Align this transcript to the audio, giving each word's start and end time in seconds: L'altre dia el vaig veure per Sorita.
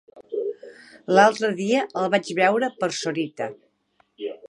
L'altre 1.17 1.51
dia 1.61 1.83
el 2.03 2.11
vaig 2.17 2.33
veure 2.43 2.73
per 2.83 2.93
Sorita. 3.05 3.53